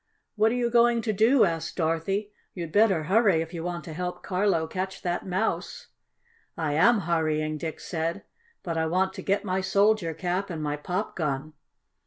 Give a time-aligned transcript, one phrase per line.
[0.35, 2.33] "What are you going to do?" asked Dorothy.
[2.55, 5.89] "You'd better hurry if you want to help Carlo catch that mouse."
[6.57, 8.23] "I am hurrying," Dick said.
[8.63, 11.53] "But I want to get my soldier cap and my pop gun."